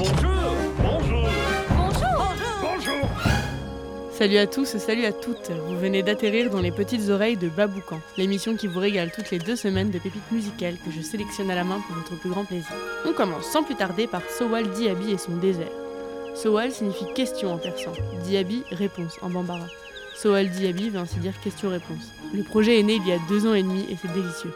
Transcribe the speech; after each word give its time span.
Bonjour 0.00 0.54
Bonjour 0.78 1.28
Bonjour 1.68 2.34
Bonjour 2.62 3.08
Salut 4.10 4.38
à 4.38 4.46
tous, 4.46 4.78
salut 4.78 5.04
à 5.04 5.12
toutes. 5.12 5.50
Vous 5.50 5.76
venez 5.76 6.02
d'atterrir 6.02 6.48
dans 6.48 6.62
les 6.62 6.70
petites 6.70 7.10
oreilles 7.10 7.36
de 7.36 7.50
Baboucan, 7.50 8.00
l'émission 8.16 8.56
qui 8.56 8.66
vous 8.66 8.80
régale 8.80 9.12
toutes 9.14 9.30
les 9.30 9.38
deux 9.38 9.56
semaines 9.56 9.90
de 9.90 9.98
pépites 9.98 10.32
musicales 10.32 10.76
que 10.82 10.90
je 10.90 11.02
sélectionne 11.02 11.50
à 11.50 11.54
la 11.54 11.64
main 11.64 11.82
pour 11.86 11.96
votre 11.96 12.18
plus 12.18 12.30
grand 12.30 12.46
plaisir. 12.46 12.72
On 13.06 13.12
commence 13.12 13.44
sans 13.44 13.62
plus 13.62 13.74
tarder 13.74 14.06
par 14.06 14.22
Sowal 14.30 14.70
Diaby 14.70 15.10
et 15.10 15.18
son 15.18 15.36
désert. 15.36 15.68
Sowal 16.34 16.72
signifie 16.72 17.12
question 17.14 17.52
en 17.52 17.58
persan, 17.58 17.92
Diaby 18.24 18.64
réponse 18.70 19.18
en 19.20 19.28
bambara. 19.28 19.66
Sowal 20.16 20.48
Diaby 20.48 20.88
veut 20.88 21.00
ainsi 21.00 21.16
dire 21.16 21.38
question-réponse. 21.42 22.14
Le 22.32 22.42
projet 22.42 22.80
est 22.80 22.84
né 22.84 22.94
il 22.94 23.06
y 23.06 23.12
a 23.12 23.18
deux 23.28 23.46
ans 23.46 23.54
et 23.54 23.62
demi 23.62 23.84
et 23.90 23.96
c'est 24.00 24.12
délicieux. 24.14 24.54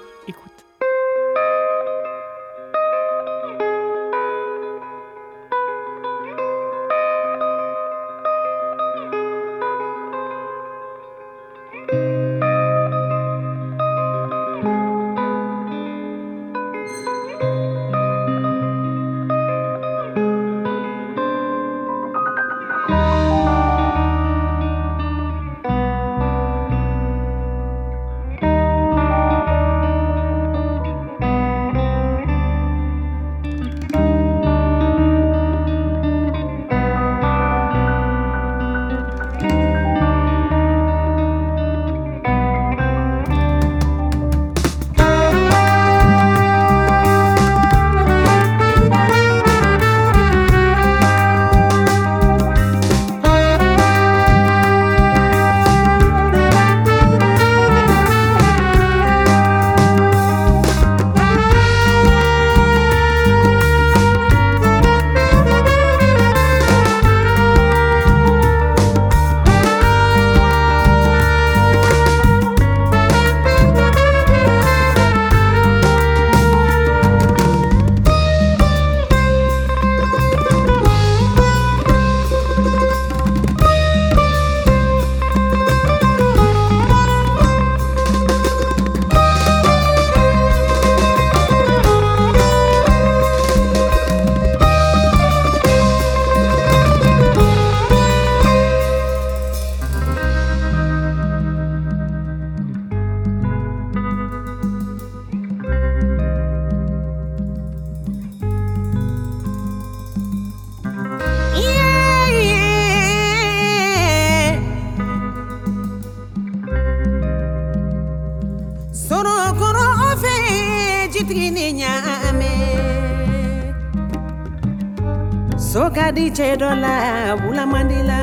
dice 126.35 126.57
dola 126.57 127.37
bula 127.37 127.65
mandila. 127.65 128.19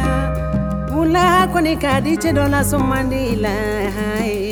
Bula 0.91 1.47
konika 1.47 2.01
dice 2.03 2.33
dola 2.33 2.61
so 2.63 2.77
mandila 2.77 3.55
hai. 3.95 4.50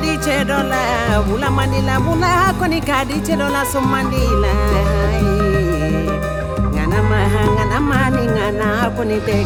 kadi 0.00 0.16
cɛdɔ 0.24 0.58
la 0.72 0.82
bula 1.26 1.48
mandila 1.56 1.94
bula 2.04 2.30
kɔni 2.58 2.78
kadi 2.88 3.16
cɛdɔ 3.26 3.46
la 3.54 3.62
so 3.72 3.80
mandi 3.92 4.22
la 4.42 4.52
ŋanama 6.74 7.18
ŋanama 7.56 7.98
ni 8.16 8.24
ŋana 8.36 8.68
kɔni 8.96 9.16
tɛ 9.26 9.36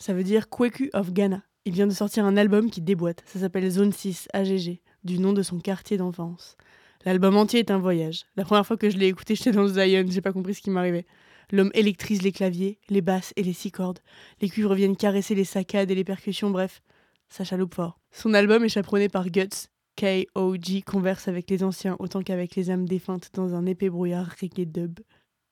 ça 0.00 0.14
veut 0.14 0.24
dire 0.24 0.48
Kweku 0.48 0.88
of 0.94 1.12
Ghana. 1.12 1.42
Il 1.66 1.74
vient 1.74 1.86
de 1.86 1.92
sortir 1.92 2.24
un 2.24 2.36
album 2.36 2.70
qui 2.70 2.80
déboîte, 2.80 3.22
ça 3.26 3.38
s'appelle 3.38 3.70
Zone 3.70 3.92
6 3.92 4.28
AGG, 4.32 4.80
du 5.04 5.18
nom 5.18 5.32
de 5.32 5.42
son 5.42 5.60
quartier 5.60 5.98
d'enfance. 5.98 6.56
L'album 7.04 7.36
entier 7.36 7.60
est 7.60 7.70
un 7.70 7.78
voyage. 7.78 8.24
La 8.36 8.44
première 8.44 8.66
fois 8.66 8.76
que 8.76 8.90
je 8.90 8.96
l'ai 8.96 9.06
écouté, 9.06 9.34
j'étais 9.34 9.52
dans 9.52 9.62
le 9.62 9.68
Zion, 9.68 10.04
j'ai 10.08 10.20
pas 10.22 10.32
compris 10.32 10.54
ce 10.54 10.62
qui 10.62 10.70
m'arrivait. 10.70 11.06
L'homme 11.52 11.70
électrise 11.74 12.22
les 12.22 12.32
claviers, 12.32 12.78
les 12.88 13.02
basses 13.02 13.32
et 13.36 13.42
les 13.42 13.52
six 13.52 13.70
cordes. 13.70 14.00
Les 14.40 14.48
cuivres 14.48 14.74
viennent 14.74 14.96
caresser 14.96 15.34
les 15.34 15.44
saccades 15.44 15.90
et 15.90 15.94
les 15.94 16.04
percussions, 16.04 16.50
bref, 16.50 16.82
ça 17.28 17.44
chaloupe 17.44 17.74
fort. 17.74 18.00
Son 18.10 18.34
album 18.34 18.64
est 18.64 18.68
chaperonné 18.70 19.08
par 19.08 19.28
Guts. 19.28 19.68
K.O.G. 19.96 20.82
converse 20.82 21.28
avec 21.28 21.50
les 21.50 21.62
anciens 21.62 21.96
autant 21.98 22.22
qu'avec 22.22 22.56
les 22.56 22.70
âmes 22.70 22.86
défuntes 22.86 23.30
dans 23.34 23.54
un 23.54 23.66
épais 23.66 23.90
brouillard 23.90 24.34
reggae 24.40 24.64
dub. 24.64 25.00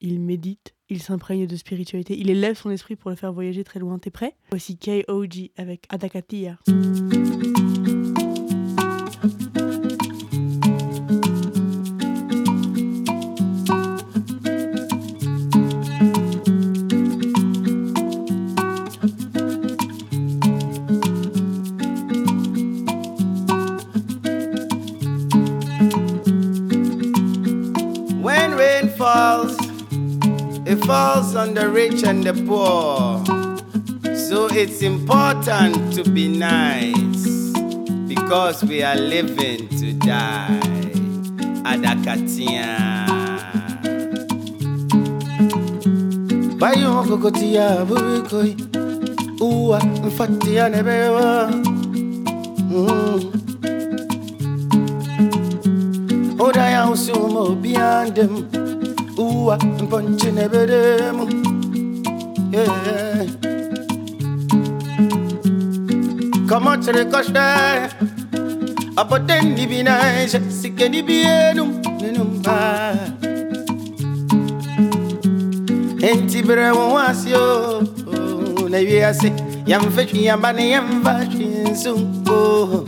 Il 0.01 0.21
médite, 0.21 0.75
il 0.91 1.03
s'imprègne 1.03 1.47
de 1.47 1.57
spiritualité, 1.57 2.19
il 2.19 2.31
élève 2.31 2.57
son 2.57 2.71
esprit 2.71 2.97
pour 2.97 3.11
le 3.11 3.17
faire 3.17 3.33
voyager 3.33 3.65
très 3.65 3.81
loin. 3.81 3.99
T'es 3.99 4.11
prêt? 4.11 4.35
Voici 4.51 4.77
K.O.G. 4.77 5.53
avec 5.57 5.85
Adakatia. 5.89 6.59
And 32.09 32.25
the 32.25 32.33
poor. 32.49 33.21
So 34.17 34.49
it's 34.51 34.81
important 34.83 35.93
to 35.95 36.11
be 36.11 36.27
nice 36.29 37.53
because 38.09 38.65
we 38.65 38.83
are 38.83 38.97
living 38.97 39.69
to 39.81 39.93
die. 39.93 40.61
Adakatia. 41.69 43.05
Bayo 46.59 47.05
kokotia 47.05 47.85
bubikoi. 47.85 48.57
Uwa 49.41 49.81
mfatia 50.07 50.69
nebewa. 50.69 51.51
Mm. 52.71 53.33
Oda 56.41 56.69
ya 56.71 56.91
usumo 56.91 57.55
biandem 57.55 58.45
Uwa 59.19 59.57
mponche 59.57 60.33
nebedem 60.33 61.38
yeah. 62.65 63.49
Comment 66.49 66.79
tu 66.79 66.91
le 66.93 67.05
coches 67.05 67.33
Apporter 68.97 69.35
une 69.43 69.55
divinage, 69.55 70.37
c'est 70.49 70.71
que 70.71 70.85
ni 70.89 71.03
bien 71.03 71.55
nous, 71.55 71.81
ne 72.03 72.11
nous 72.17 72.41
pas. 72.43 72.93
Un 76.03 76.17
petit 76.27 76.43
brin, 76.43 76.73
on 76.73 76.95
va 76.95 77.13
s'y 77.13 77.35
aller, 77.35 79.05
Oh, 82.31 82.85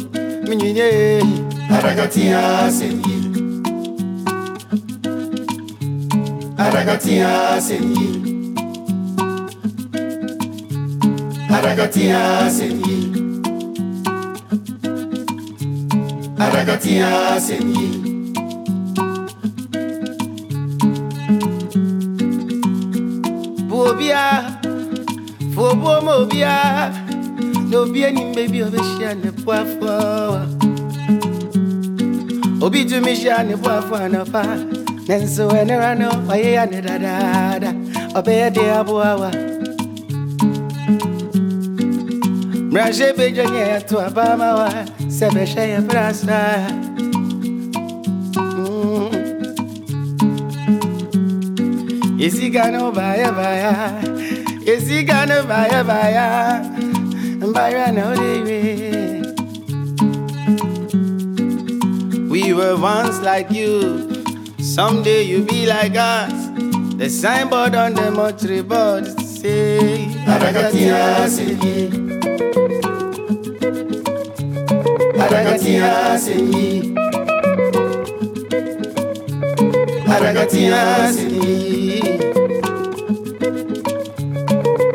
minune. 0.48 1.44
Aragatia, 1.70 2.70
c'est 2.70 2.90
Aragatia, 6.58 7.60
c'est 7.60 8.29
Aragatia 11.50 12.48
Senyi. 12.48 12.98
Aragatia 16.38 17.40
Senyi. 17.42 17.88
Bobia, 23.68 24.24
Fobo 25.54 26.00
Mobia, 26.00 26.92
no 27.68 27.90
being 27.92 28.32
baby 28.34 28.60
of 28.60 28.74
a 28.74 28.78
shan 28.78 29.26
a 29.26 29.32
poafo. 29.32 30.46
Obi 32.62 32.84
to 32.84 33.00
me 33.00 33.14
shan 33.14 33.50
a 33.50 33.56
poafo 33.56 33.98
and 34.00 34.16
a 34.16 34.24
fa. 34.24 34.44
Then 35.06 35.26
so 35.26 35.48
when 35.48 35.70
I 35.70 35.78
run 35.78 36.02
off, 36.02 36.28
I 36.30 36.42
hear 36.42 36.62
another. 36.62 37.74
Obey 38.16 38.42
a 38.42 38.50
dear 38.50 38.84
boa. 38.84 39.49
Mraje 42.70 43.12
beja 43.16 43.44
nye 43.44 43.80
bama 44.10 44.54
wa 44.54 44.70
prasa. 45.88 46.70
Mm. 48.36 49.10
Baya 52.94 53.32
baya 53.32 54.02
baya 55.48 55.84
baya 55.84 56.62
Mbaya 57.40 57.92
We 62.30 62.52
were 62.52 62.76
once 62.76 63.18
like 63.20 63.50
you 63.50 64.08
Someday 64.62 65.22
you 65.22 65.42
be 65.42 65.66
like 65.66 65.96
us. 65.96 66.32
The 66.98 67.08
signboard 67.08 67.74
on 67.74 67.94
the 67.94 68.10
mortuary 68.12 68.62
board 68.62 69.06
say 69.20 70.06
harakati 75.20 75.74
seni, 75.74 76.18
sanyi 76.18 76.18
seni, 76.18 76.94
ya 80.64 81.12
seni. 81.12 82.00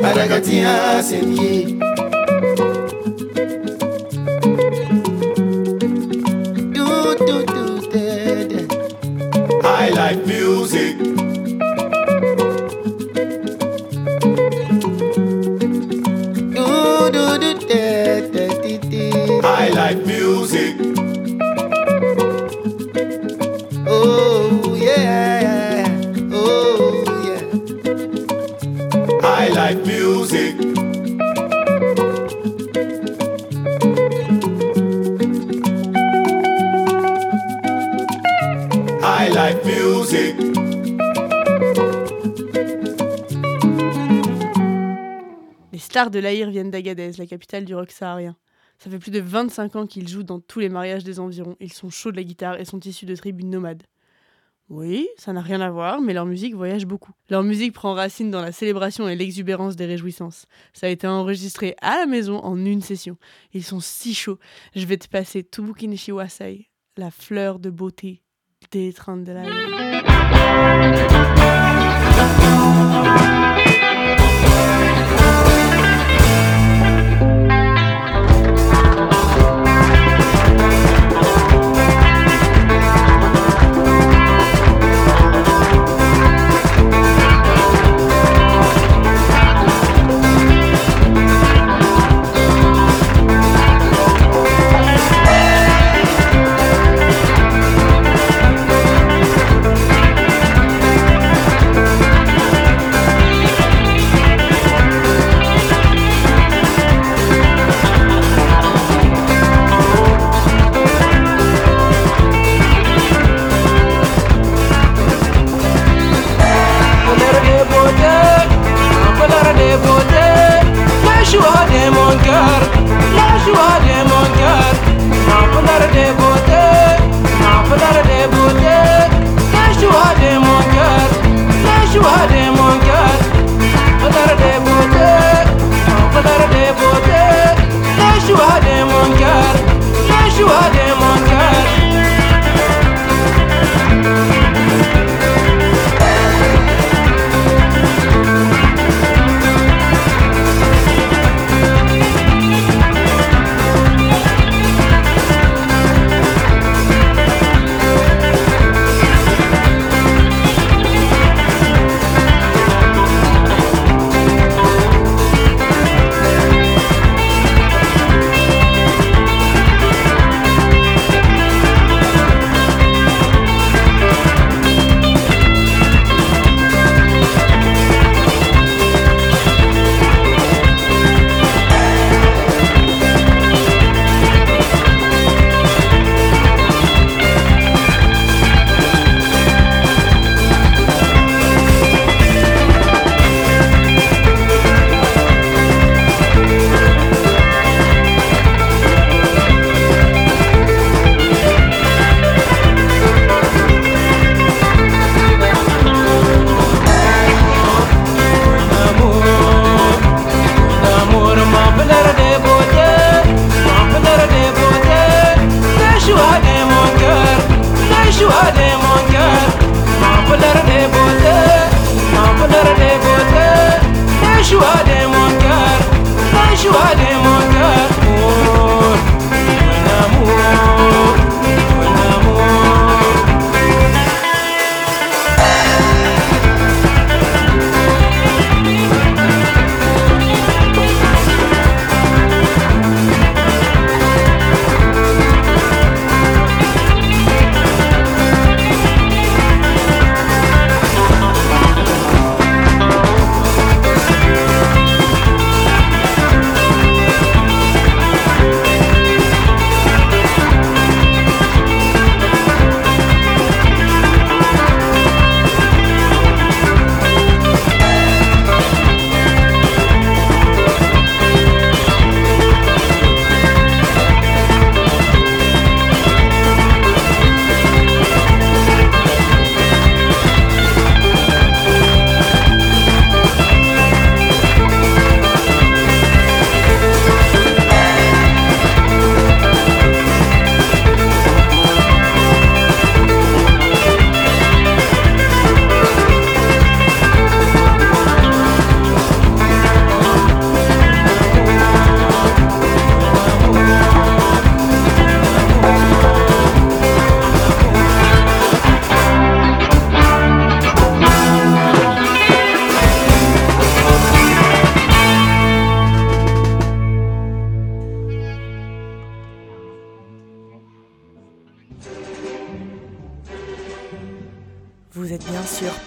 harakati 0.01 0.57
ya 0.57 1.03
Oh 23.87 24.75
yeah. 24.75 25.85
Oh 26.31 27.03
yeah. 27.23 27.41
I 29.23 29.49
like 29.49 29.85
music. 29.85 30.55
I 39.03 39.29
like 39.29 39.63
music. 39.65 40.35
Les 45.71 45.79
stars 45.79 46.09
de 46.09 46.19
l'Aïr 46.19 46.49
viennent 46.49 46.71
d'Agadez, 46.71 47.11
la 47.17 47.25
capitale 47.25 47.65
du 47.65 47.75
rock 47.75 47.91
saharien. 47.91 48.35
Ça 48.77 48.89
fait 48.89 48.99
plus 48.99 49.11
de 49.11 49.19
25 49.19 49.75
ans 49.75 49.87
qu'ils 49.87 50.07
jouent 50.07 50.23
dans 50.23 50.39
tous 50.39 50.59
les 50.59 50.69
mariages 50.69 51.03
des 51.03 51.19
environs. 51.19 51.55
Ils 51.59 51.73
sont 51.73 51.89
chauds 51.89 52.11
de 52.11 52.17
la 52.17 52.23
guitare 52.23 52.59
et 52.59 52.65
sont 52.65 52.79
issus 52.79 53.05
de 53.05 53.15
tribus 53.15 53.45
nomades. 53.45 53.83
Oui, 54.67 55.07
ça 55.17 55.31
n'a 55.31 55.41
rien 55.41 55.61
à 55.61 55.69
voir, 55.69 56.01
mais 56.01 56.13
leur 56.13 56.25
musique 56.25 56.55
voyage 56.55 56.87
beaucoup. 56.87 57.11
Leur 57.29 57.43
musique 57.43 57.73
prend 57.73 57.93
racine 57.93 58.31
dans 58.31 58.41
la 58.41 58.51
célébration 58.51 59.07
et 59.07 59.15
l'exubérance 59.15 59.75
des 59.75 59.85
réjouissances. 59.85 60.47
Ça 60.73 60.87
a 60.87 60.89
été 60.89 61.05
enregistré 61.05 61.75
à 61.81 61.99
la 61.99 62.07
maison 62.07 62.39
en 62.39 62.57
une 62.57 62.81
session. 62.81 63.17
Ils 63.53 63.63
sont 63.63 63.79
si 63.79 64.15
chauds. 64.15 64.39
Je 64.75 64.85
vais 64.85 64.97
te 64.97 65.07
passer 65.07 65.43
Tubuki 65.43 65.87
Nishiwasai, 65.87 66.71
la 66.97 67.11
fleur 67.11 67.59
de 67.59 67.69
beauté 67.69 68.23
des 68.71 68.91
trains 68.91 69.17
de 69.17 69.31
la 69.31 69.43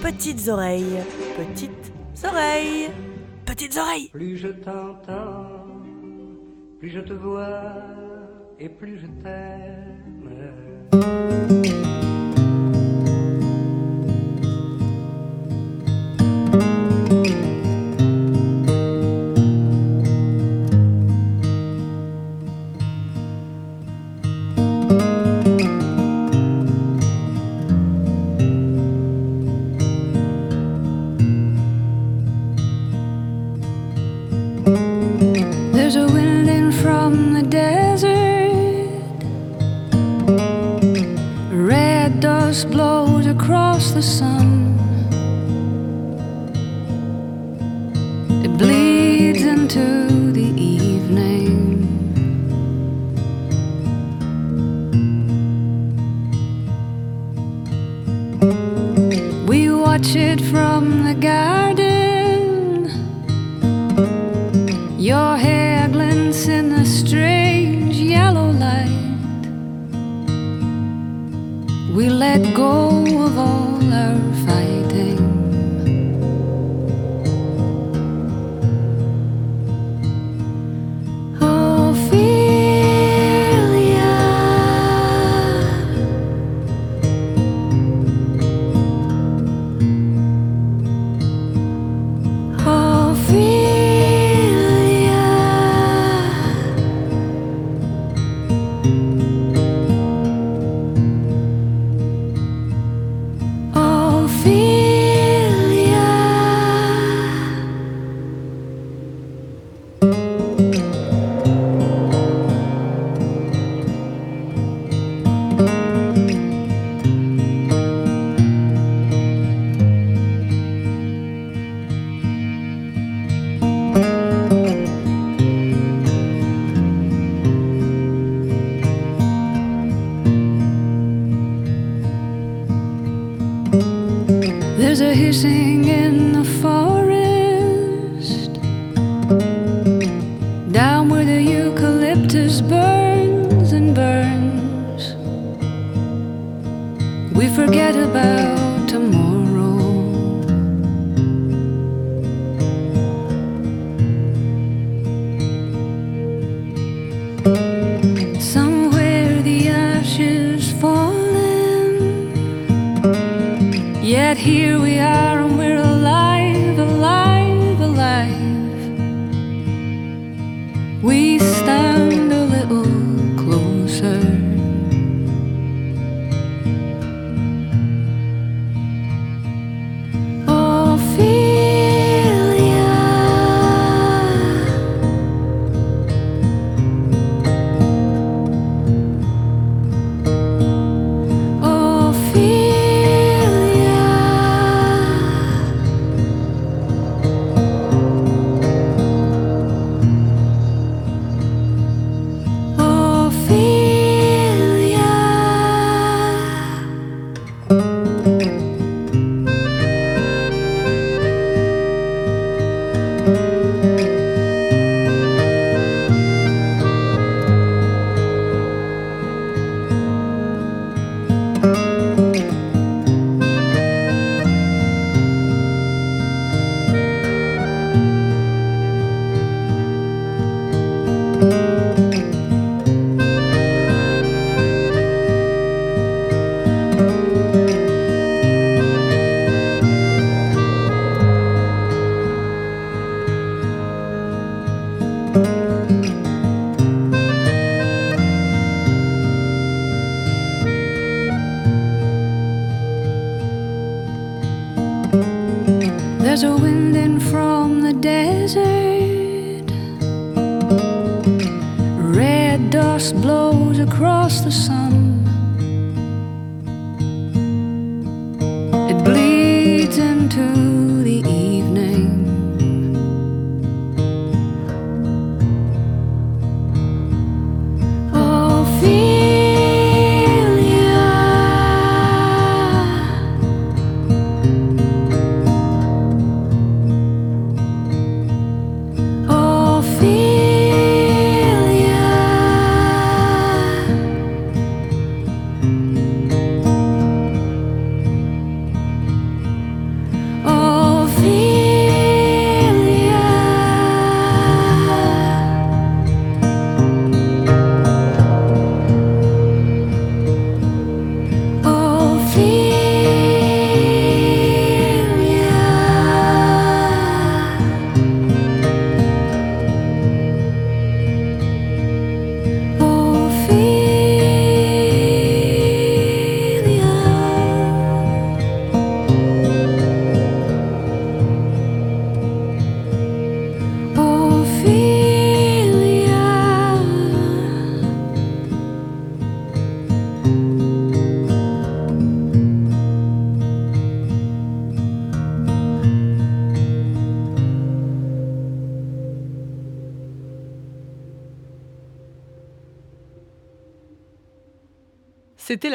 petites 0.01 0.49
oreilles, 0.49 1.03
petites 1.37 1.93
oreilles, 2.25 2.91
petites 3.45 3.77
oreilles. 3.77 4.09
Plus 4.11 4.37
je 4.37 4.49
t'entends, 4.49 5.83
plus 6.79 6.91
je 6.91 7.01
te 7.01 7.13
vois 7.13 7.73
et 8.59 8.69
plus 8.69 8.99
je 8.99 9.07
t'aime. 9.23 9.89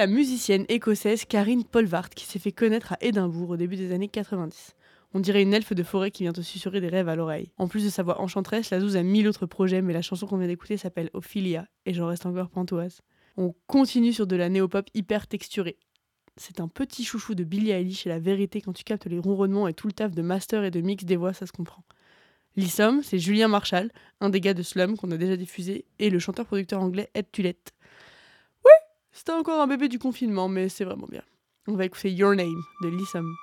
La 0.04 0.08
musicienne 0.08 0.66
écossaise 0.68 1.24
Karine 1.24 1.64
Polvart 1.64 2.10
qui 2.10 2.26
s'est 2.26 2.38
fait 2.38 2.52
connaître 2.52 2.92
à 2.92 2.98
Édimbourg 3.00 3.52
au 3.52 3.56
début 3.56 3.78
des 3.78 3.94
années 3.94 4.10
90. 4.10 4.76
On 5.14 5.22
dirait 5.22 5.42
une 5.42 5.54
elfe 5.54 5.72
de 5.72 5.82
forêt 5.82 6.12
qui 6.12 6.24
vient 6.24 6.34
te 6.34 6.42
susurrer 6.42 6.82
des 6.82 6.90
rêves 6.90 7.08
à 7.08 7.16
l'oreille. 7.16 7.54
En 7.58 7.70
plus 7.70 7.86
de 7.86 7.90
sa 7.90 8.04
voix 8.04 8.20
enchanteresse, 8.20 8.70
la 8.70 8.82
Zouze 8.82 8.98
a 8.98 9.04
mille 9.04 9.30
autres 9.30 9.46
projets, 9.46 9.82
mais 9.82 9.94
la 9.94 10.02
chanson 10.02 10.28
qu'on 10.28 10.36
vient 10.36 10.50
d'écouter 10.50 10.76
s'appelle 10.76 11.10
Ophelia, 11.14 11.70
et 11.86 11.94
j'en 11.94 12.08
reste 12.08 12.26
encore 12.26 12.50
pantoise. 12.50 13.00
On 13.38 13.56
continue 13.66 14.12
sur 14.12 14.28
de 14.28 14.36
la 14.36 14.50
néopop 14.50 14.90
hyper 14.94 15.26
texturée. 15.26 15.78
C'est 16.36 16.60
un 16.60 16.68
petit 16.68 17.06
chouchou 17.06 17.34
de 17.34 17.46
Billie 17.46 17.72
Eilish 17.72 18.06
et 18.06 18.10
la 18.10 18.20
vérité 18.20 18.60
quand 18.60 18.74
tu 18.74 18.84
captes 18.84 19.06
les 19.06 19.20
ronronnements 19.20 19.70
et 19.70 19.74
tout 19.74 19.88
le 19.88 19.94
taf 19.94 20.12
de 20.12 20.22
master 20.22 20.66
et 20.66 20.72
de 20.72 20.82
mix 20.82 21.06
des 21.06 21.16
voix, 21.16 21.32
ça 21.32 21.46
se 21.46 21.54
comprend. 21.54 21.86
L'Issom, 22.58 23.02
c'est 23.04 23.20
Julien 23.20 23.48
Marshall, 23.48 23.90
un 24.20 24.30
des 24.30 24.42
gars 24.42 24.54
de 24.54 24.64
Slum 24.64 24.98
qu'on 24.98 25.12
a 25.12 25.18
déjà 25.18 25.38
diffusé, 25.38 25.86
et 26.00 26.10
le 26.10 26.20
chanteur-producteur 26.20 26.82
anglais 26.82 27.10
Ed 27.14 27.28
Tulette. 27.32 27.74
C'était 29.16 29.32
encore 29.32 29.62
un 29.62 29.68
bébé 29.68 29.90
du 29.90 30.00
confinement, 30.00 30.50
mais 30.50 30.70
c'est 30.70 30.86
vraiment 30.86 31.08
bien. 31.10 31.22
On 31.68 31.76
va 31.76 31.86
écouter 31.86 32.12
Your 32.12 32.36
Name 32.36 32.64
de 32.82 32.90
name, 32.90 33.36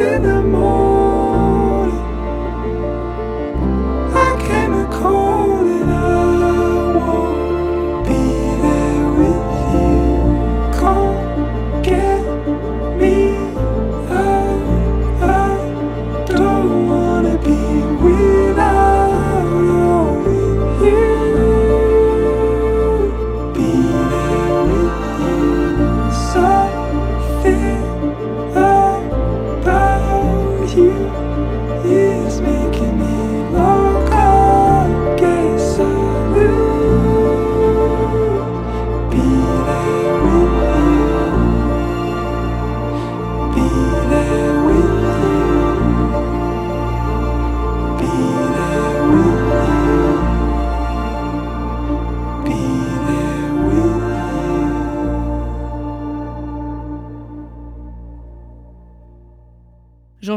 in 0.00 0.22
the 0.22 0.42
morning. 0.42 0.81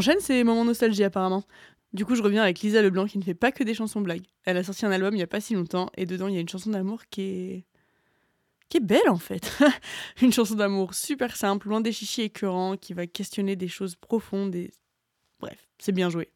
J'enchaîne 0.05 0.21
ces 0.21 0.43
moments 0.43 0.65
nostalgie 0.65 1.03
apparemment. 1.03 1.43
Du 1.91 2.05
coup, 2.05 2.13
je 2.13 2.21
reviens 2.21 2.43
avec 2.43 2.59
Lisa 2.59 2.79
Leblanc 2.79 3.07
qui 3.07 3.17
ne 3.17 3.23
fait 3.23 3.33
pas 3.33 3.51
que 3.51 3.63
des 3.63 3.73
chansons 3.73 4.01
blagues. 4.01 4.25
Elle 4.43 4.55
a 4.57 4.63
sorti 4.63 4.85
un 4.85 4.91
album 4.91 5.15
il 5.15 5.19
y 5.19 5.23
a 5.23 5.27
pas 5.27 5.41
si 5.41 5.55
longtemps 5.55 5.89
et 5.97 6.05
dedans 6.05 6.27
il 6.27 6.35
y 6.35 6.37
a 6.37 6.41
une 6.41 6.49
chanson 6.49 6.69
d'amour 6.69 7.05
qui 7.09 7.21
est 7.21 7.65
qui 8.69 8.77
est 8.77 8.81
belle 8.81 9.09
en 9.09 9.17
fait. 9.17 9.57
Une 10.21 10.31
chanson 10.33 10.55
d'amour 10.55 10.93
super 10.93 11.35
simple, 11.35 11.69
loin 11.69 11.81
des 11.81 11.91
chichis 11.91 12.23
écœurants, 12.23 12.77
qui 12.77 12.93
va 12.93 13.05
questionner 13.05 13.55
des 13.55 13.67
choses 13.67 13.95
profondes 13.95 14.55
et... 14.55 14.71
Bref, 15.39 15.67
c'est 15.77 15.91
bien 15.91 16.09
joué. 16.09 16.29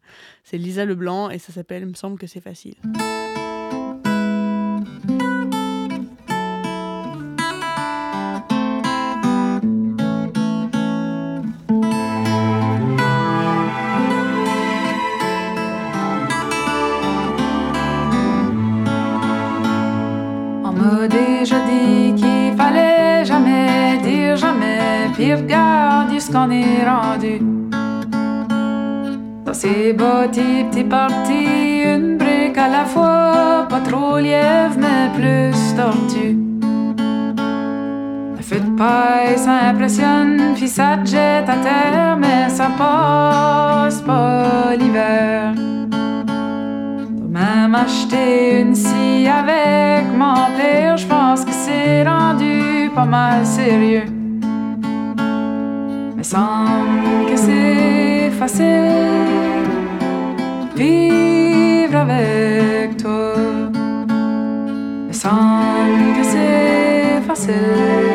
C'est 0.43 0.57
Lisa 0.57 0.85
Leblanc 0.85 1.31
et 1.31 1.39
ça 1.39 1.51
s'appelle 1.51 1.85
Me 1.87 1.95
semble 1.95 2.19
que 2.19 2.27
c'est 2.27 2.41
facile. 2.41 2.75
Déjà 21.07 21.55
dit 21.69 22.13
qu'il 22.15 22.53
fallait 22.57 23.25
jamais 23.25 23.97
dire 24.03 24.35
jamais, 24.35 25.09
puis 25.13 25.33
regarde 25.33 26.19
ce 26.19 26.31
qu'on 26.31 26.49
est 26.51 26.83
rendu. 26.85 27.41
Dans 29.45 29.53
ces 29.53 29.93
petits 29.93 30.63
petits 30.69 30.83
partis, 30.83 31.83
une 31.83 32.17
brique 32.17 32.57
à 32.57 32.67
la 32.67 32.85
fois, 32.85 33.67
pas 33.69 33.79
trop 33.79 34.17
lièvre, 34.17 34.75
mais 34.77 35.09
plus 35.15 35.75
tortue. 35.75 36.37
Le 38.37 38.43
feu 38.43 38.59
de 38.59 38.77
paille, 38.77 39.37
ça 39.37 39.69
impressionne, 39.69 40.53
puis 40.55 40.67
ça 40.67 40.97
te 41.03 41.09
jette 41.09 41.49
à 41.49 41.57
terre, 41.67 42.17
mais 42.19 42.49
ça 42.49 42.67
passe 42.77 44.01
pas 44.01 44.75
l'hiver. 44.77 45.53
Même 47.69 47.83
acheter 47.83 48.61
une 48.61 48.73
scie 48.73 49.27
avec 49.27 50.05
mon 50.17 50.33
père, 50.57 50.97
je 50.97 51.05
pense 51.05 51.45
que 51.45 51.51
c'est 51.51 52.03
rendu 52.03 52.89
pas 52.95 53.05
mal 53.05 53.45
sérieux. 53.45 54.05
Mais 56.15 56.23
semble 56.23 57.29
que 57.29 57.37
c'est 57.37 58.31
facile 58.39 58.89
vivre 60.75 61.95
avec 61.95 62.97
toi. 62.97 63.35
Mais 65.05 65.13
semble 65.13 66.17
que 66.17 66.23
c'est 66.23 67.21
facile 67.27 68.08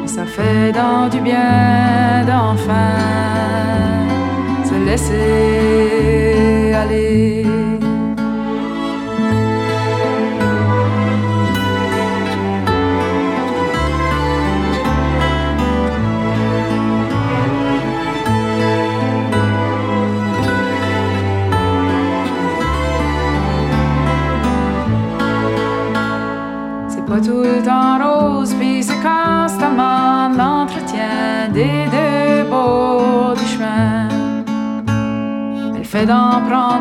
Mais 0.00 0.06
ça 0.06 0.24
fait 0.24 0.72
dans 0.72 1.08
du 1.08 1.20
bien 1.20 2.24
d'enfin 2.26 2.92
se 4.64 4.74
laisser 4.84 6.72
aller. 6.74 7.55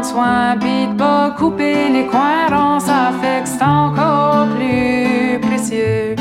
Soin, 0.06 0.58
puis 0.60 0.88
de 1.02 1.38
couper 1.38 1.90
les 1.90 2.06
coins 2.06 2.48
ronds, 2.50 2.80
ça 2.80 3.12
fait 3.22 3.42
que 3.44 3.50
c'est 3.50 3.64
encore 3.64 4.48
plus 4.56 5.40
précieux. 5.48 6.16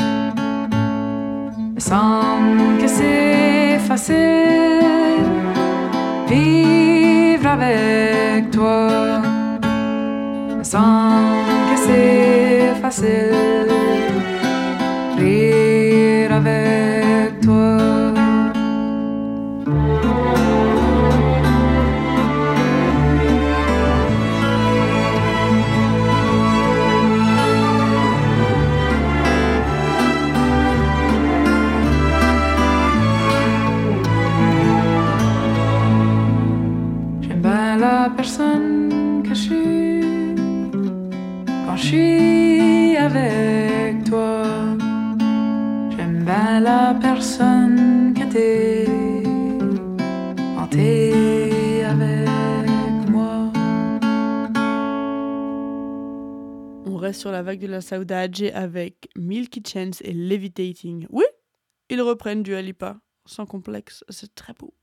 Me 1.75 1.79
semble 1.79 2.77
que 2.81 2.87
c'est 2.87 3.77
facile 3.89 5.23
vivre 6.27 7.47
avec 7.57 8.51
toi. 8.51 9.21
Me 10.57 10.63
semble 10.63 11.55
que 11.69 11.77
c'est 11.85 12.81
facile 12.81 13.54
sur 57.15 57.31
la 57.31 57.41
vague 57.41 57.59
de 57.59 57.67
la 57.67 57.81
saudade 57.81 58.51
avec 58.53 59.09
Milky 59.15 59.63
Chance 59.65 60.01
et 60.01 60.13
Levitating. 60.13 61.07
Oui, 61.09 61.25
ils 61.89 62.01
reprennent 62.01 62.43
du 62.43 62.53
Alipa, 62.55 62.97
sans 63.25 63.45
complexe, 63.45 64.03
c'est 64.09 64.33
très 64.35 64.53
beau. 64.53 64.73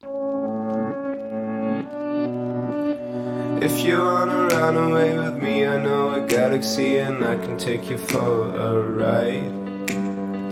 If 3.62 3.84
you 3.84 3.96
wanna 3.96 4.48
run 4.48 4.76
away 4.76 5.16
with 5.16 5.40
me, 5.40 5.64
I 5.64 5.78
know 5.80 6.14
a 6.14 6.26
galaxy 6.26 6.98
and 6.98 7.24
I 7.24 7.36
can 7.36 7.56
take 7.56 7.88
you 7.88 7.96
for 7.96 8.50
a 8.56 8.80
ride. 8.80 9.62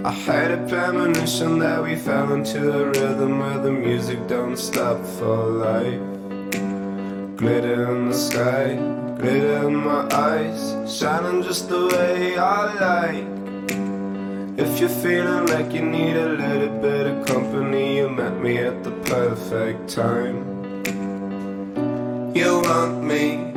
I 0.05 0.13
had 0.13 0.53
a 0.53 0.59
premonition 0.69 1.59
that 1.59 1.83
we 1.83 1.97
fell 1.97 2.33
into 2.33 2.73
a 2.73 2.87
rhythm 2.87 3.41
where 3.41 3.59
the 3.59 3.73
music 3.73 4.29
don't 4.29 4.57
stop 4.57 5.05
for 5.05 5.45
life. 5.49 6.01
Glitter 7.37 7.91
in 7.97 8.09
the 8.09 8.15
sky, 8.15 8.79
glitter 9.21 9.69
in 9.69 9.77
my 9.77 10.09
eyes, 10.13 10.75
shining 10.99 11.43
just 11.43 11.69
the 11.69 11.89
way 11.89 12.39
I 12.39 12.61
like. 12.87 13.29
If 14.59 14.81
you're 14.81 14.89
feeling 14.89 15.47
like 15.47 15.73
you 15.75 15.83
need 15.83 16.17
a 16.17 16.29
little 16.29 16.81
bit 16.81 17.07
of 17.07 17.27
company, 17.27 17.99
you 17.99 18.09
met 18.09 18.41
me 18.41 18.57
at 18.59 18.83
the 18.83 18.93
perfect 19.13 19.89
time. 19.89 20.39
You 22.35 22.61
want 22.61 23.03
me, 23.03 23.53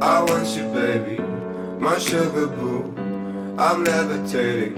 I 0.00 0.22
want 0.22 0.48
you, 0.56 0.64
baby. 0.72 1.18
My 1.78 1.98
sugar 1.98 2.46
boo, 2.46 2.94
I'm 3.58 3.84
levitating. 3.84 4.74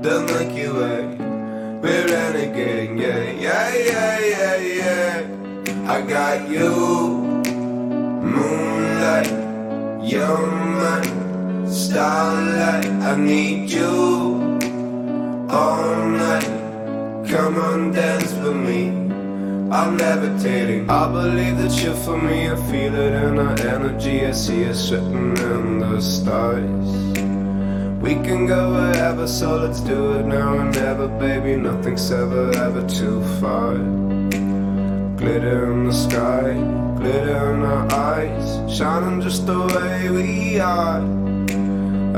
The 0.00 0.20
Milky 0.28 0.68
Way, 0.68 1.04
we're 1.82 2.06
renegading, 2.06 3.00
yeah, 3.00 3.32
yeah, 3.46 3.74
yeah, 3.90 4.18
yeah, 4.32 4.56
yeah. 4.80 5.92
I 5.92 6.00
got 6.02 6.48
you, 6.48 6.70
moonlight, 8.32 9.47
you're 10.00 10.46
my 10.46 11.02
starlight. 11.68 12.86
I 12.86 13.16
need 13.16 13.70
you 13.70 14.58
all 15.50 16.08
night. 16.08 17.28
Come 17.28 17.56
on, 17.56 17.92
dance 17.92 18.32
with 18.34 18.56
me. 18.56 18.88
I'm 19.70 19.98
levitating. 19.98 20.88
I 20.88 21.12
believe 21.12 21.58
that 21.58 21.82
you're 21.82 21.94
for 21.94 22.16
me. 22.16 22.48
I 22.48 22.56
feel 22.70 22.94
it 22.94 23.12
in 23.12 23.38
our 23.38 23.58
energy. 23.60 24.24
I 24.24 24.32
see 24.32 24.62
it 24.62 24.90
written 24.90 25.36
in 25.36 25.78
the 25.80 26.00
stars. 26.00 26.88
We 28.00 28.14
can 28.14 28.46
go 28.46 28.72
wherever, 28.72 29.26
so 29.26 29.56
let's 29.56 29.80
do 29.80 30.12
it 30.12 30.24
now 30.24 30.58
and 30.58 30.74
never, 30.74 31.08
baby. 31.08 31.56
Nothing's 31.56 32.10
ever, 32.10 32.50
ever 32.56 32.88
too 32.88 33.22
far. 33.40 33.74
Glitter 35.16 35.72
in 35.72 35.86
the 35.86 35.92
sky, 35.92 36.54
glitter 36.98 37.54
in 37.54 37.62
our 37.62 37.92
eyes, 37.92 38.76
shining 38.76 39.20
just 39.20 39.46
the 39.46 39.58
way 39.74 40.10
we 40.10 40.60
are. 40.60 41.00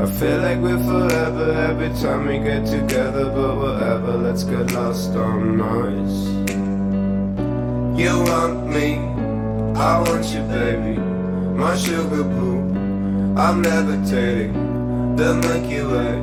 I 0.03 0.05
feel 0.05 0.39
like 0.41 0.59
we're 0.59 0.83
forever 0.83 1.51
every 1.69 1.89
time 2.01 2.25
we 2.27 2.39
get 2.39 2.65
together, 2.65 3.25
but 3.29 3.55
whatever, 3.55 4.17
let's 4.17 4.43
get 4.43 4.71
lost 4.71 5.11
on 5.15 5.61
us. 5.61 6.13
You 7.99 8.13
want 8.23 8.67
me, 8.67 8.97
I 9.79 9.99
want 10.01 10.25
you, 10.33 10.41
baby, 10.55 10.97
my 11.61 11.75
sugar 11.77 12.23
boo. 12.23 12.59
I'm 13.37 13.61
levitating 13.61 14.53
the 15.15 15.35
Milky 15.35 15.81
Way. 15.91 16.19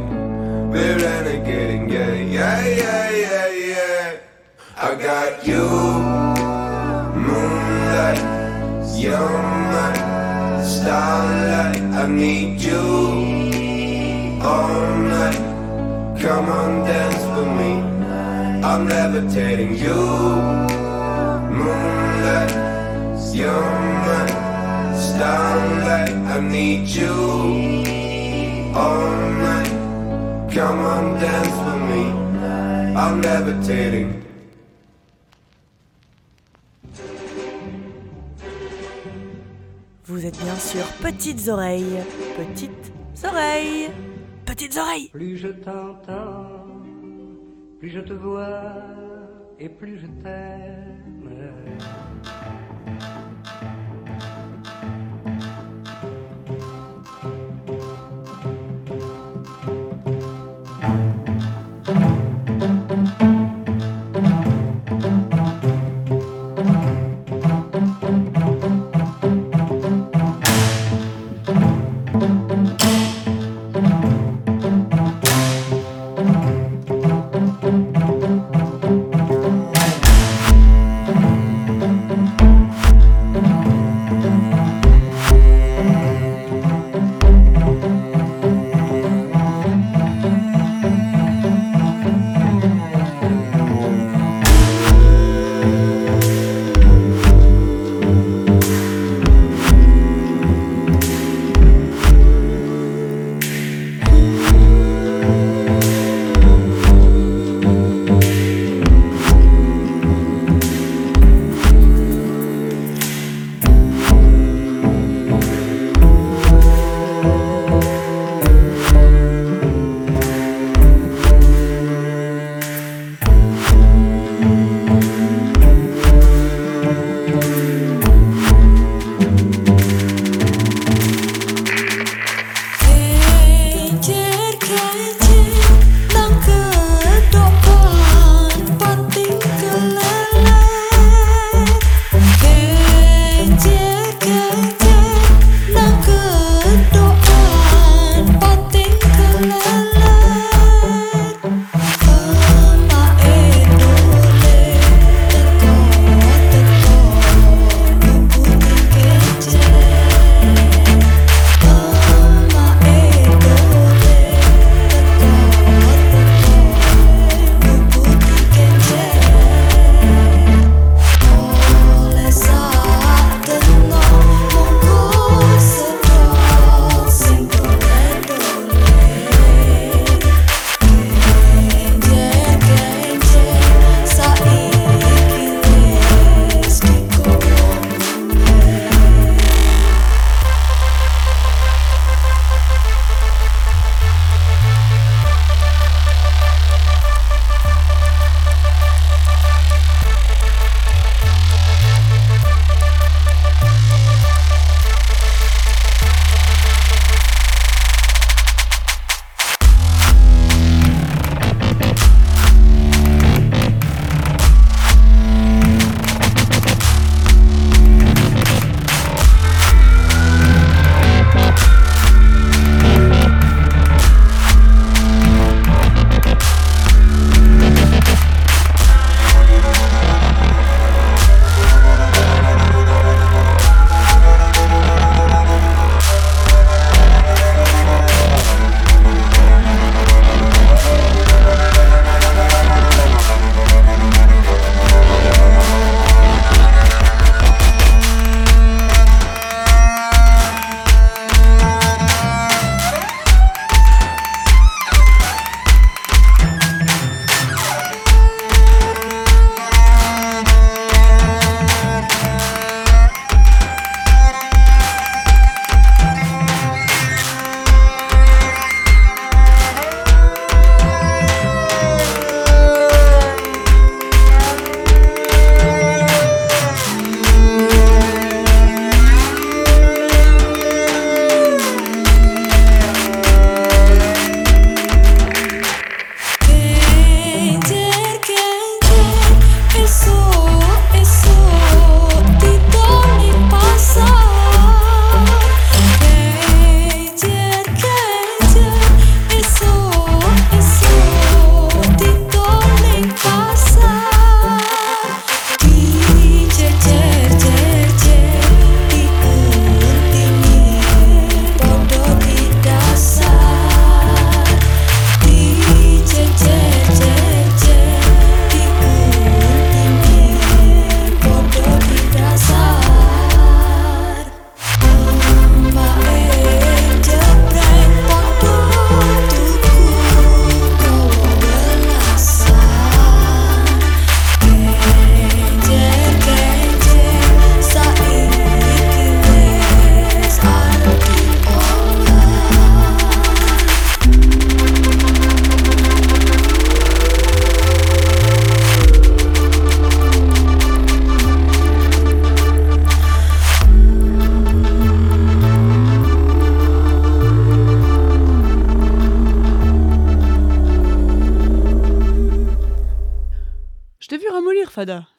We're 0.73 0.99
renegading, 0.99 1.91
yeah, 1.91 2.15
yeah, 2.15 2.67
yeah, 2.67 3.11
yeah, 3.11 3.49
yeah. 3.73 4.17
I 4.77 4.95
got 4.95 5.47
you, 5.47 5.65
moonlight, 7.25 8.21
you're 8.97 9.43
my 9.75 10.63
starlight. 10.63 11.81
I 11.81 12.07
need 12.07 12.61
you 12.61 12.79
all 14.43 14.97
night. 15.15 15.41
Come 16.21 16.49
on, 16.49 16.87
dance 16.87 17.25
with 17.37 17.49
me. 17.59 17.99
I'm 18.65 18.89
levitating 18.89 19.77
you, 19.77 19.95
moonlight, 21.59 22.53
you're 23.35 23.81
my 24.07 24.27
starlight. 24.95 26.11
I 26.11 26.41
need 26.41 26.89
you 26.89 27.15
all 28.75 29.11
night. 29.47 29.71
Come 30.53 30.79
on, 30.81 31.21
dance 31.21 31.57
with 31.67 31.83
me. 31.91 32.05
I'm 32.97 33.23
levitating. 33.23 34.28
Vous 40.19 40.27
êtes 40.27 40.43
bien 40.43 40.57
sûr 40.57 40.85
petites 41.01 41.47
oreilles, 41.47 42.03
petites 42.37 42.93
oreilles, 43.23 43.89
petites 44.45 44.77
oreilles. 44.77 45.11
Plus 45.11 45.37
je 45.37 45.47
t'entends, 45.47 46.83
plus 47.79 47.89
je 47.89 48.01
te 48.01 48.15
vois 48.15 48.73
et 49.61 49.69
plus 49.69 49.97
je 50.01 50.07
t'aime. 50.21 50.98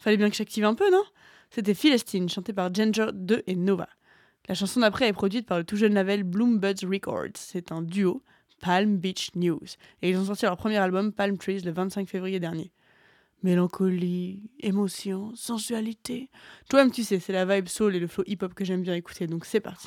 Fallait 0.10 0.18
bien 0.18 0.32
que 0.32 0.36
j'active 0.36 0.66
un 0.66 0.74
peu, 0.74 0.89
non? 0.89 1.03
C'était 1.51 1.76
Philistine, 1.76 2.30
chanté 2.30 2.51
par 2.51 2.74
Ginger 2.74 3.10
2 3.14 3.43
et 3.45 3.55
Nova. 3.55 3.88
La 4.47 4.55
chanson 4.55 4.80
d'après 4.80 5.07
est 5.07 5.14
produite 5.14 5.45
par 5.45 5.60
le 5.60 5.64
tout 5.64 5.76
jeune 5.76 5.93
label 5.93 6.24
Bloombuds 6.24 6.84
Records. 6.84 7.36
C'est 7.36 7.72
un 7.72 7.84
duo, 7.84 8.24
Palm 8.60 8.97
Beach 8.97 9.30
News. 9.36 9.60
Et 10.01 10.10
ils 10.10 10.18
ont 10.18 10.26
sorti 10.26 10.45
leur 10.45 10.57
premier 10.57 10.78
album, 10.78 11.14
Palm 11.14 11.38
Trees, 11.38 11.60
le 11.60 11.70
25 11.70 12.10
février 12.10 12.39
dernier. 12.39 12.72
Mélancolie, 13.43 14.49
émotion, 14.62 15.32
sensualité. 15.36 16.32
Toi-même, 16.72 16.89
tu 16.89 17.03
sais, 17.03 17.20
c'est 17.20 17.34
la 17.34 17.45
vibe 17.45 17.68
soul 17.68 17.95
et 17.95 17.99
le 17.99 18.07
flow 18.07 18.24
hip-hop 18.26 18.55
que 18.55 18.66
j'aime 18.66 18.82
bien 18.82 18.95
écouter, 18.95 19.28
donc 19.28 19.45
c'est 19.45 19.60
parti. 19.60 19.86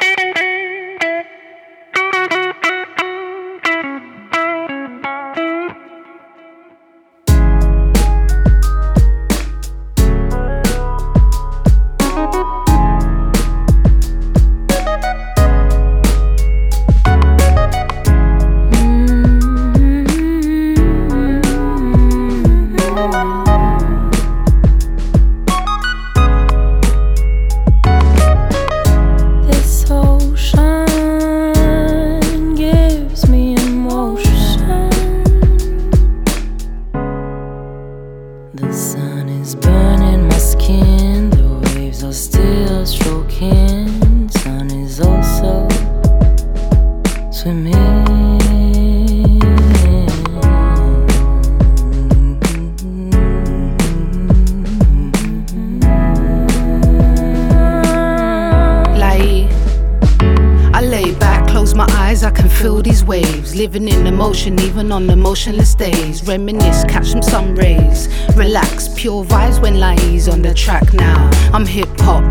Living 63.62 63.86
in 63.86 64.08
emotion, 64.08 64.58
even 64.62 64.90
on 64.90 65.06
the 65.06 65.14
motionless 65.14 65.76
days. 65.76 66.26
Reminisce, 66.26 66.82
catch 66.88 67.06
some 67.06 67.22
sun 67.22 67.54
rays. 67.54 68.08
Relax, 68.34 68.88
pure 68.96 69.24
vibes 69.24 69.62
when 69.62 69.78
Lai's 69.78 70.28
on 70.28 70.42
the 70.42 70.52
track 70.52 70.92
now. 70.92 71.30
I'm 71.52 71.64
hip 71.64 71.88
hop, 72.00 72.24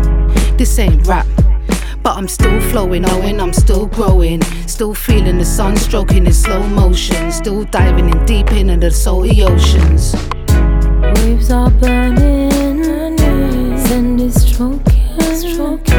this 0.58 0.78
ain't 0.78 1.06
rap. 1.06 1.26
But 2.02 2.18
I'm 2.18 2.28
still 2.28 2.60
flowing, 2.60 3.00
knowing 3.00 3.40
I'm 3.40 3.54
still 3.54 3.86
growing. 3.86 4.42
Still 4.66 4.92
feeling 4.92 5.38
the 5.38 5.46
sun 5.46 5.74
stroking 5.78 6.26
in 6.26 6.34
slow 6.34 6.62
motion. 6.66 7.32
Still 7.32 7.64
diving 7.64 8.10
in 8.10 8.26
deep 8.26 8.52
into 8.52 8.76
the 8.76 8.90
salty 8.90 9.42
oceans. 9.42 10.14
Waves 11.14 11.50
are 11.50 11.70
burning, 11.70 12.76
sand 13.86 14.20
is 14.20 14.34
stroking, 14.46 15.18
stroking. 15.34 15.91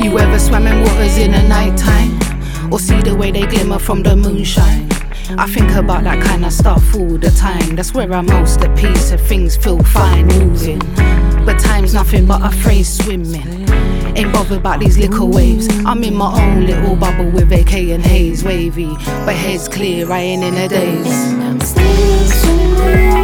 You 0.00 0.18
ever 0.18 0.38
swam 0.38 0.66
in 0.68 0.82
waters 0.82 1.18
in 1.18 1.32
the 1.32 1.42
nighttime? 1.42 2.72
Or 2.72 2.78
see 2.78 3.00
the 3.02 3.16
way 3.16 3.32
they 3.32 3.44
glimmer 3.44 3.80
from 3.80 4.04
the 4.04 4.14
moonshine? 4.14 4.88
I 5.36 5.48
think 5.48 5.72
about 5.72 6.04
that 6.04 6.22
kind 6.22 6.44
of 6.44 6.52
stuff 6.52 6.94
all 6.94 7.18
the 7.18 7.30
time. 7.30 7.74
That's 7.74 7.92
where 7.92 8.12
I'm 8.12 8.26
most 8.26 8.60
at 8.60 8.76
peace 8.78 9.10
and 9.10 9.20
things 9.20 9.56
feel 9.56 9.82
fine 9.82 10.26
moving. 10.28 10.78
But 11.44 11.58
time's 11.58 11.92
nothing 11.92 12.26
but 12.26 12.40
a 12.44 12.50
phrase 12.56 12.88
swimming. 12.88 13.87
Bothered 14.48 14.64
about 14.64 14.80
these 14.80 14.96
little 14.96 15.28
waves. 15.28 15.68
I'm 15.84 16.02
in 16.02 16.14
my 16.14 16.32
own 16.42 16.64
little 16.64 16.96
bubble 16.96 17.30
with 17.30 17.52
AK 17.52 17.74
and 17.92 18.02
haze 18.02 18.42
wavy. 18.42 18.88
But 19.26 19.34
head's 19.34 19.68
clear, 19.68 20.10
I 20.10 20.20
ain't 20.20 20.42
in 20.42 20.54
a 20.54 20.66
daze. 20.66 23.17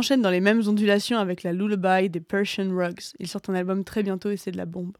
Enchaîne 0.00 0.22
dans 0.22 0.30
les 0.30 0.40
mêmes 0.40 0.66
ondulations 0.66 1.18
avec 1.18 1.42
la 1.42 1.52
Lullaby 1.52 2.08
des 2.08 2.20
Persian 2.20 2.74
Rugs. 2.74 3.12
Ils 3.18 3.28
sortent 3.28 3.50
un 3.50 3.54
album 3.54 3.84
très 3.84 4.02
bientôt 4.02 4.30
et 4.30 4.38
c'est 4.38 4.50
de 4.50 4.56
la 4.56 4.64
bombe. 4.64 4.92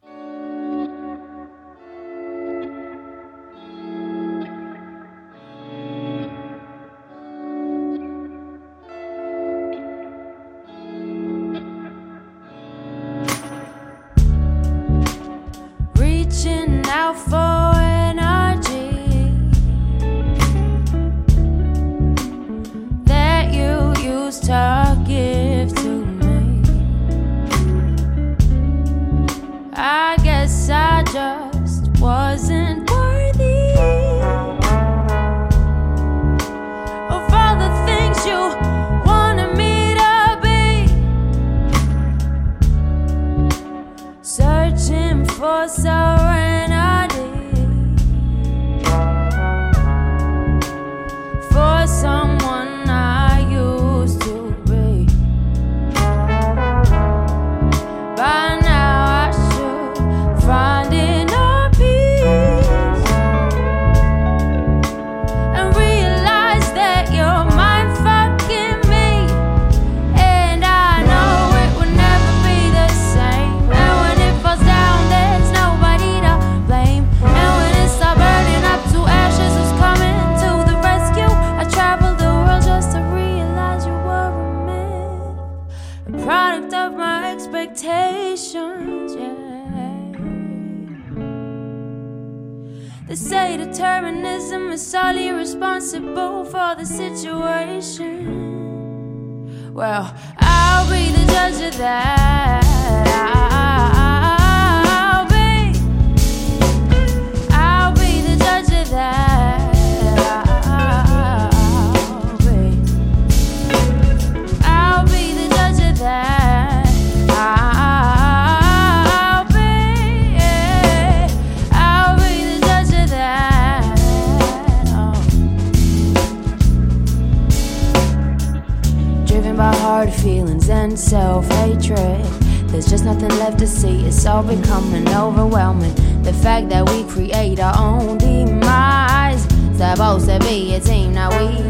Fact 136.42 136.70
that 136.70 136.88
we 136.88 137.04
create 137.04 137.60
our 137.60 137.76
own 137.76 138.16
demise. 138.18 139.42
Supposed 139.76 140.26
to 140.26 140.38
be 140.40 140.74
a 140.74 140.80
team, 140.80 141.12
now 141.12 141.30
we 141.30 141.62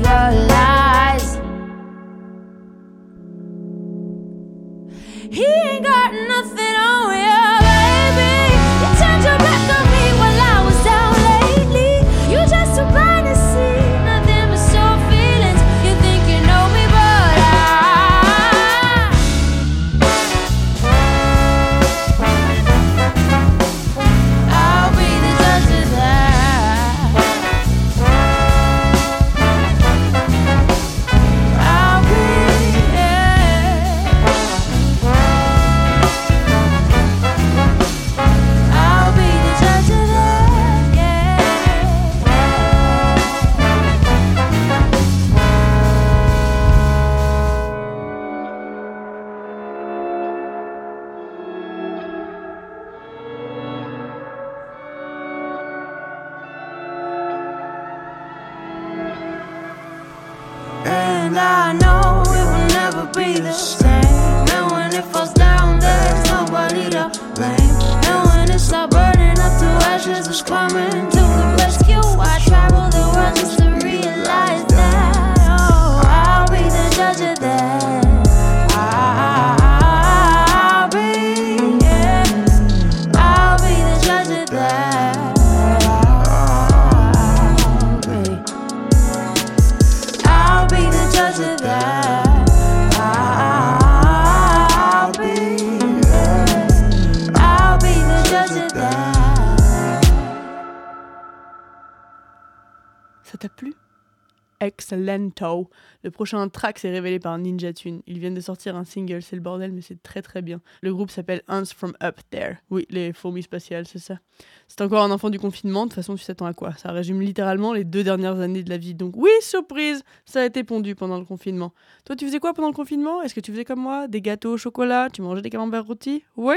Excellento. 104.92 105.70
Le 106.02 106.10
prochain 106.10 106.48
track 106.48 106.78
s'est 106.78 106.90
révélé 106.90 107.18
par 107.20 107.36
Ninja 107.38 107.72
Tune. 107.72 108.02
Ils 108.06 108.18
viennent 108.18 108.34
de 108.34 108.40
sortir 108.40 108.76
un 108.76 108.84
single, 108.84 109.22
c'est 109.22 109.36
le 109.36 109.42
bordel, 109.42 109.72
mais 109.72 109.82
c'est 109.82 110.02
très 110.02 110.22
très 110.22 110.42
bien. 110.42 110.60
Le 110.82 110.92
groupe 110.92 111.10
s'appelle 111.10 111.42
Ants 111.48 111.64
from 111.66 111.92
Up 112.02 112.18
There. 112.30 112.56
Oui, 112.70 112.86
les 112.90 113.12
fourmis 113.12 113.42
spatiales, 113.42 113.86
c'est 113.86 113.98
ça. 113.98 114.18
C'est 114.66 114.80
encore 114.80 115.02
un 115.02 115.10
enfant 115.10 115.30
du 115.30 115.38
confinement, 115.38 115.84
de 115.84 115.90
toute 115.90 115.96
façon, 115.96 116.14
tu 116.16 116.24
t'attends 116.24 116.46
à 116.46 116.54
quoi? 116.54 116.72
Ça 116.76 116.90
résume 116.92 117.20
littéralement 117.20 117.72
les 117.72 117.84
deux 117.84 118.02
dernières 118.02 118.40
années 118.40 118.62
de 118.62 118.70
la 118.70 118.78
vie. 118.78 118.94
Donc, 118.94 119.14
oui, 119.16 119.30
surprise, 119.40 120.02
ça 120.24 120.40
a 120.40 120.44
été 120.44 120.64
pondu 120.64 120.94
pendant 120.94 121.18
le 121.18 121.24
confinement. 121.24 121.72
Toi, 122.04 122.16
tu 122.16 122.26
faisais 122.26 122.40
quoi 122.40 122.54
pendant 122.54 122.68
le 122.68 122.74
confinement? 122.74 123.22
Est-ce 123.22 123.34
que 123.34 123.40
tu 123.40 123.52
faisais 123.52 123.64
comme 123.64 123.80
moi 123.80 124.08
Des 124.08 124.20
gâteaux 124.20 124.54
au 124.54 124.56
chocolat? 124.56 125.08
Tu 125.12 125.22
mangeais 125.22 125.42
des 125.42 125.50
camemberts 125.50 125.86
rôtis? 125.86 126.24
Oui 126.36 126.56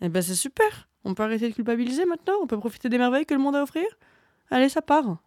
Eh 0.00 0.08
ben, 0.08 0.22
c'est 0.22 0.34
super. 0.34 0.88
On 1.04 1.14
peut 1.14 1.22
arrêter 1.22 1.48
de 1.48 1.54
culpabiliser 1.54 2.04
maintenant? 2.04 2.34
On 2.42 2.46
peut 2.46 2.58
profiter 2.58 2.88
des 2.88 2.98
merveilles 2.98 3.26
que 3.26 3.34
le 3.34 3.40
monde 3.40 3.56
a 3.56 3.60
à 3.60 3.62
offrir? 3.62 3.86
Allez, 4.50 4.68
ça 4.68 4.82
part. 4.82 5.18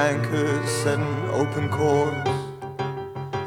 Anchors, 0.00 0.70
set 0.82 0.98
an 0.98 1.30
open 1.30 1.68
course. 1.68 2.28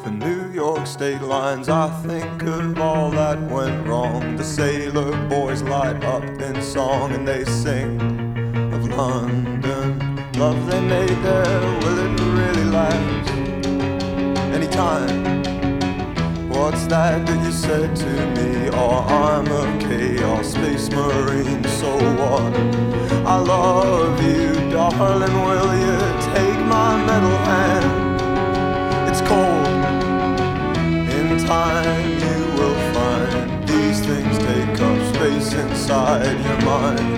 For 0.04 0.12
New 0.12 0.52
York 0.52 0.86
state 0.86 1.22
lines, 1.22 1.68
I 1.68 1.90
think 2.04 2.44
of 2.44 2.80
all 2.80 3.10
that 3.10 3.42
went 3.50 3.88
wrong. 3.88 4.36
The 4.36 4.44
sailor 4.44 5.12
boys 5.28 5.64
light 5.64 6.04
up 6.04 6.24
in 6.24 6.62
song 6.62 7.12
and 7.14 7.28
they 7.28 7.44
sing 7.46 8.00
of 8.72 8.88
London. 8.90 9.88
Love 10.34 10.60
they 10.70 10.82
made 10.82 11.18
there, 11.28 11.62
will 11.82 12.00
it 12.06 12.14
really 12.40 12.66
last? 12.66 13.30
Anytime. 14.58 15.24
What's 16.50 16.86
that 16.86 17.26
that 17.26 17.46
you 17.46 17.52
said 17.52 17.96
to 17.96 18.12
me? 18.36 18.70
Oh, 18.74 19.00
I'm 19.26 19.48
a 19.48 19.66
chaos 19.80 20.54
space 20.54 20.88
marine, 20.92 21.64
so 21.80 21.92
what? 22.20 22.54
I 23.26 23.38
love 23.40 24.22
you, 24.22 24.63
darling. 24.74 25.36
Will 25.46 25.74
you 25.86 25.98
take 26.34 26.60
my 26.66 26.92
metal 27.06 27.38
hand? 27.50 27.86
It's 29.10 29.22
cold. 29.22 29.68
In 31.18 31.28
time, 31.46 32.10
you 32.26 32.40
will 32.58 32.80
find 32.94 33.68
these 33.70 34.00
things 34.08 34.36
take 34.50 34.78
up 34.90 34.98
space 35.14 35.54
inside 35.54 36.38
your 36.48 36.60
mind, 36.72 37.16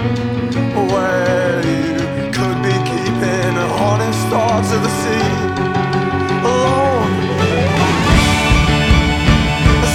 where 0.91 1.58
you 1.72 1.95
could 2.36 2.60
be 2.68 2.76
keeping 2.91 3.56
honest 3.86 4.22
thoughts 4.32 4.70
of 4.76 4.82
the 4.88 4.93
sea 5.01 5.32
alone. 6.51 7.14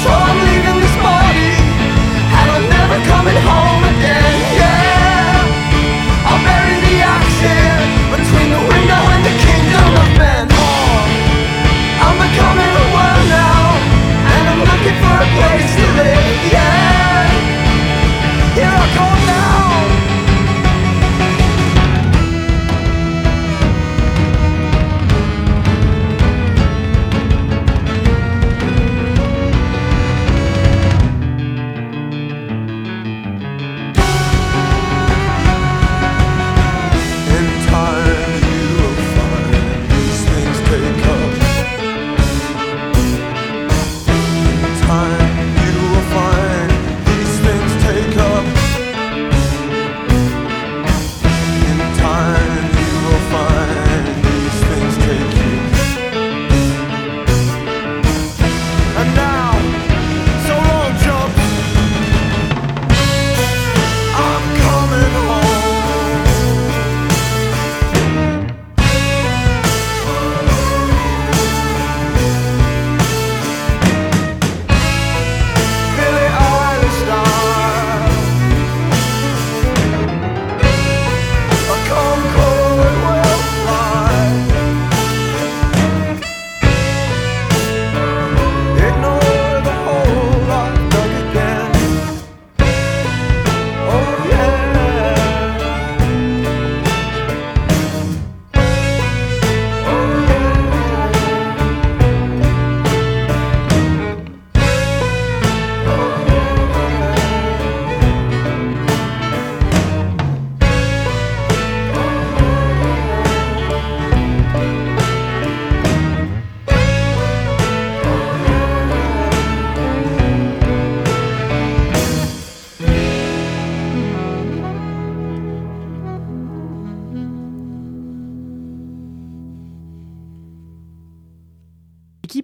So 0.00 0.08
I'm 0.08 0.38
leaving 0.48 0.78
this 0.84 0.96
body 1.08 1.52
And 2.38 2.46
I'm 2.56 2.66
never 2.70 2.98
coming 3.10 3.36
home 3.48 3.69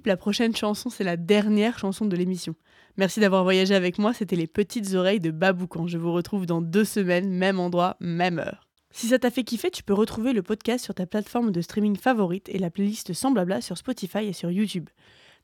la 0.07 0.17
prochaine 0.17 0.55
chanson, 0.55 0.89
c'est 0.89 1.05
la 1.05 1.17
dernière 1.17 1.79
chanson 1.79 2.07
de 2.07 2.17
l'émission. 2.17 2.55
Merci 2.97 3.21
d'avoir 3.21 3.43
voyagé 3.43 3.75
avec 3.75 3.99
moi, 3.99 4.15
c'était 4.15 4.37
les 4.37 4.47
petites 4.47 4.95
oreilles 4.95 5.21
de 5.21 5.31
Baboucan. 5.31 5.87
Je 5.87 5.99
vous 5.99 6.13
retrouve 6.13 6.47
dans 6.47 6.63
deux 6.63 6.85
semaines, 6.85 7.29
même 7.29 7.61
endroit, 7.61 7.97
même 8.01 8.39
heure. 8.39 8.67
Si 8.91 9.09
ça 9.09 9.19
t'a 9.19 9.31
fait 9.31 9.45
kiffer, 9.45 9.71
tu 9.71 9.83
peux 9.83 9.93
retrouver 9.93 10.33
le 10.33 10.43
podcast 10.43 10.83
sur 10.83 10.95
ta 10.95 11.05
plateforme 11.05 11.53
de 11.53 11.61
streaming 11.61 11.97
favorite 11.97 12.49
et 12.49 12.59
la 12.59 12.71
playlist 12.71 13.13
sans 13.13 13.31
blabla 13.31 13.61
sur 13.61 13.77
Spotify 13.77 14.25
et 14.25 14.33
sur 14.33 14.51
YouTube. 14.51 14.89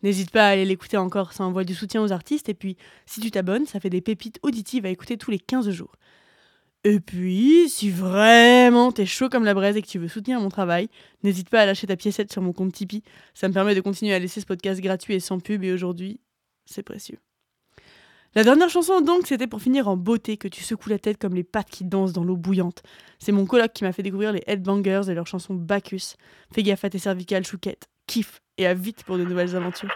N'hésite 0.02 0.30
pas 0.30 0.46
à 0.46 0.50
aller 0.52 0.64
l'écouter 0.64 0.96
encore, 0.96 1.32
ça 1.32 1.44
envoie 1.44 1.64
du 1.64 1.74
soutien 1.74 2.02
aux 2.02 2.12
artistes 2.12 2.48
et 2.48 2.54
puis 2.54 2.76
si 3.04 3.20
tu 3.20 3.30
t'abonnes, 3.30 3.66
ça 3.66 3.78
fait 3.78 3.90
des 3.90 4.00
pépites 4.00 4.38
auditives 4.42 4.86
à 4.86 4.88
écouter 4.88 5.18
tous 5.18 5.30
les 5.30 5.38
15 5.38 5.68
jours. 5.70 5.94
Et 6.84 6.98
puis, 6.98 7.68
si 7.68 7.90
vraiment 7.90 8.90
t'es 8.90 9.06
chaud 9.06 9.28
comme 9.28 9.44
la 9.44 9.54
braise 9.54 9.76
et 9.76 9.82
que 9.82 9.86
tu 9.86 9.98
veux 9.98 10.08
soutenir 10.08 10.40
mon 10.40 10.48
travail, 10.48 10.88
n'hésite 11.22 11.48
pas 11.48 11.60
à 11.60 11.66
lâcher 11.66 11.86
ta 11.86 11.96
piécette 11.96 12.32
sur 12.32 12.42
mon 12.42 12.52
compte 12.52 12.72
Tipeee. 12.72 13.04
Ça 13.34 13.48
me 13.48 13.54
permet 13.54 13.76
de 13.76 13.80
continuer 13.80 14.12
à 14.14 14.18
laisser 14.18 14.40
ce 14.40 14.46
podcast 14.46 14.80
gratuit 14.80 15.14
et 15.14 15.20
sans 15.20 15.38
pub 15.38 15.62
et 15.62 15.72
aujourd'hui, 15.72 16.20
c'est 16.64 16.82
précieux. 16.82 17.18
La 18.34 18.42
dernière 18.42 18.70
chanson 18.70 19.00
donc, 19.00 19.26
c'était 19.26 19.46
pour 19.46 19.62
finir 19.62 19.88
en 19.88 19.96
beauté, 19.96 20.38
que 20.38 20.48
tu 20.48 20.64
secoues 20.64 20.88
la 20.88 20.98
tête 20.98 21.18
comme 21.18 21.34
les 21.34 21.44
pattes 21.44 21.70
qui 21.70 21.84
dansent 21.84 22.14
dans 22.14 22.24
l'eau 22.24 22.36
bouillante. 22.36 22.82
C'est 23.18 23.30
mon 23.30 23.46
coloc 23.46 23.72
qui 23.72 23.84
m'a 23.84 23.92
fait 23.92 24.02
découvrir 24.02 24.32
les 24.32 24.42
Headbangers 24.46 25.02
et 25.08 25.14
leur 25.14 25.26
chanson 25.26 25.54
Bacchus. 25.54 26.16
Fais 26.52 26.62
gaffe 26.62 26.84
à 26.84 26.90
tes 26.90 26.98
cervicales 26.98 27.44
chouquettes, 27.44 27.88
kiffe 28.08 28.40
et 28.58 28.66
à 28.66 28.74
vite 28.74 29.04
pour 29.04 29.18
de 29.18 29.24
nouvelles 29.24 29.54
aventures. 29.54 29.94